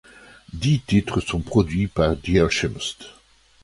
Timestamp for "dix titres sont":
0.51-1.41